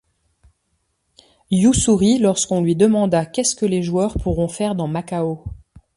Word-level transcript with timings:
Yū 1.51 1.73
sourit 1.75 2.17
lorsqu'on 2.17 2.63
lui 2.63 2.75
demanda 2.75 3.23
qu'est-ce 3.27 3.55
que 3.55 3.67
les 3.67 3.83
joueurs 3.83 4.15
pourront 4.17 4.47
faire 4.47 4.73
dans 4.73 4.87
Macao. 4.87 5.43